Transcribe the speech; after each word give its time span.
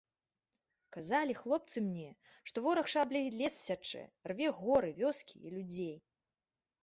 Казалі 0.95 1.33
хлопцы 1.41 1.77
мне, 1.89 2.05
што 2.47 2.57
вораг 2.67 2.89
шабляй 2.93 3.27
лес 3.41 3.55
сячэ, 3.67 4.01
рве 4.31 4.47
горы, 4.61 4.89
вёскі 5.03 5.35
і 5.49 5.53
людзей. 5.59 5.95